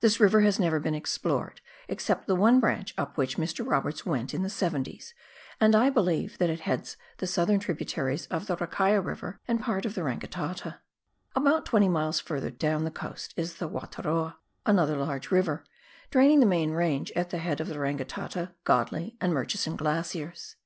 [0.00, 3.66] This river has never been ex plored, except the one branch up which Mr.
[3.66, 5.14] Roberts went in the seventies,
[5.58, 9.86] and I believe that it heads the southern tributaries of the Rakaia River and part
[9.86, 10.80] of the Rangitata,
[11.34, 14.34] About twenty miles further down the coast is the Wataroa,
[14.66, 15.64] another large river,
[16.10, 20.56] draining the main range at the head of the Rangitata, Godley, and Murchison glaciers.